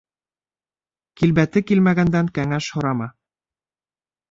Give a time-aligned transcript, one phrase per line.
[1.21, 3.13] Килбәте килмәгәндән кәңәш һорама.